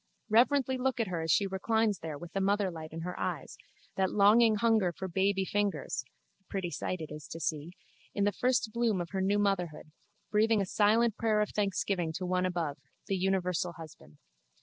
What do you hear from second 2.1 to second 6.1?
with the motherlight in her eyes, that longing hunger for baby fingers